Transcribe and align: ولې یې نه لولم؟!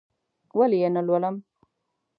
ولې 0.57 0.77
یې 0.83 0.89
نه 0.95 1.01
لولم؟! 1.07 1.35